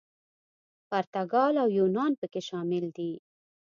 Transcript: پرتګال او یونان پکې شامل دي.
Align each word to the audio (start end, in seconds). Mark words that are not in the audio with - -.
پرتګال 0.89 1.53
او 1.63 1.67
یونان 1.79 2.11
پکې 2.19 2.41
شامل 2.49 2.85
دي. 2.97 3.11